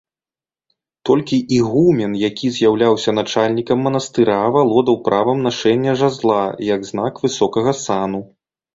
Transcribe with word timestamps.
Толькі 1.09 1.37
ігумен, 1.57 2.15
які 2.29 2.47
з'яўляўся 2.55 3.15
начальнікам 3.19 3.85
манастыра, 3.91 4.41
валодаў 4.59 5.01
правам 5.11 5.37
нашэння 5.47 5.91
жазла, 6.05 6.43
як 6.75 6.93
знак 6.93 7.25
высокага 7.31 7.71
сану. 7.87 8.29